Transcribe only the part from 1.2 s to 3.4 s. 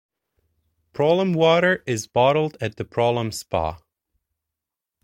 water is bottled at the Prolom